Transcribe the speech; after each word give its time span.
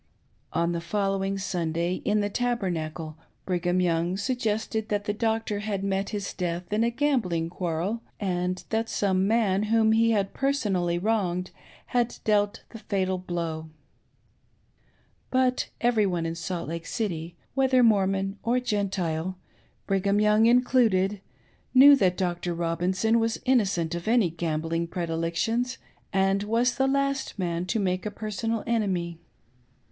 On 0.51 0.71
the 0.71 0.81
fol 0.81 1.11
lowing 1.15 1.37
Sunday, 1.37 2.01
in 2.03 2.21
the 2.21 2.29
Tabernacle, 2.43 3.17
Brigham 3.45 3.79
Young 3.79 4.17
suggested 4.17 4.89
that 4.89 5.05
the 5.05 5.13
doctor 5.13 5.59
had 5.59 5.83
met 5.83 6.09
his 6.09 6.33
death 6.33 6.73
in 6.73 6.83
a 6.83 6.89
gambling 6.89 7.51
quarrel, 7.51 8.01
and 8.19 8.63
that 8.71 8.89
some 8.89 9.27
man 9.27 9.61
whom 9.69 9.91
he 9.91 10.09
had 10.09 10.33
personally 10.33 10.97
wronged 10.97 11.51
had 11.93 12.17
dealt 12.23 12.63
the 12.69 12.79
fatal 12.79 13.19
blow. 13.19 13.69
But 15.29 15.69
every 15.79 16.07
one 16.07 16.25
in 16.25 16.33
Sa^t 16.33 16.67
Lake 16.67 16.87
City— 16.87 17.35
whether 17.53 17.83
Mor 17.83 18.07
mon 18.07 18.39
or 18.41 18.59
Gentile, 18.59 19.37
Brigham 19.85 20.19
Young 20.19 20.47
included— 20.47 21.21
knew 21.75 21.95
that 21.97 22.17
Dr. 22.17 22.55
Robinson 22.55 23.19
was 23.19 23.39
innocent 23.45 23.93
of 23.93 24.07
any 24.07 24.31
gambling 24.31 24.87
predilections, 24.87 25.77
and 26.11 26.41
was 26.41 26.73
the 26.77 26.87
last 26.87 27.37
man 27.37 27.67
to 27.67 27.79
make 27.79 28.07
a 28.07 28.09
personal 28.09 28.63
enemy. 28.65 29.19